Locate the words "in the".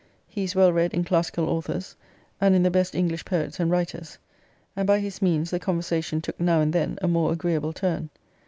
2.55-2.71